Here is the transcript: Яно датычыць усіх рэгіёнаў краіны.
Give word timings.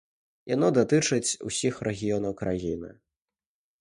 Яно 0.53 0.69
датычыць 0.77 1.37
усіх 1.51 1.73
рэгіёнаў 1.89 2.33
краіны. 2.43 2.91